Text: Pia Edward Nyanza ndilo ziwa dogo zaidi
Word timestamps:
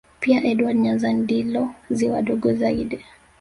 Pia 0.19 0.43
Edward 0.43 0.75
Nyanza 0.77 1.13
ndilo 1.13 1.69
ziwa 1.89 2.21
dogo 2.21 2.53
zaidi 2.53 3.03